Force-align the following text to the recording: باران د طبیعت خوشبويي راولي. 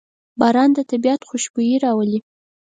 باران 0.39 0.69
د 0.77 0.79
طبیعت 0.91 1.21
خوشبويي 1.29 1.77
راولي. 1.85 2.19